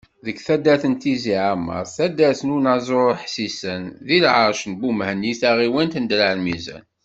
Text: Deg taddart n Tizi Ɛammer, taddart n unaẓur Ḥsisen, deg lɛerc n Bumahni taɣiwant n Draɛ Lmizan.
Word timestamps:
Deg 0.25 0.37
taddart 0.45 0.83
n 0.91 0.93
Tizi 1.01 1.35
Ɛammer, 1.45 1.83
taddart 1.95 2.41
n 2.43 2.53
unaẓur 2.57 3.09
Ḥsisen, 3.23 3.83
deg 4.07 4.21
lɛerc 4.25 4.61
n 4.67 4.73
Bumahni 4.79 5.31
taɣiwant 5.41 5.99
n 6.01 6.05
Draɛ 6.11 6.33
Lmizan. 6.39 6.83